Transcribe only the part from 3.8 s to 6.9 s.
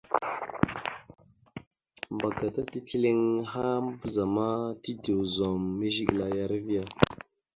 mabəza ma, tide ozum Zigəla ya erivea.